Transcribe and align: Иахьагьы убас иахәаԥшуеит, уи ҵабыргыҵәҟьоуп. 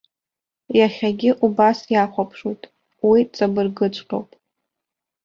Иахьагьы 0.77 1.31
убас 1.45 1.79
иахәаԥшуеит, 1.93 2.61
уи 3.07 3.19
ҵабыргыҵәҟьоуп. 3.35 4.29